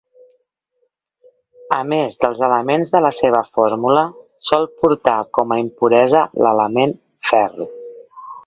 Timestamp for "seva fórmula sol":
3.19-4.67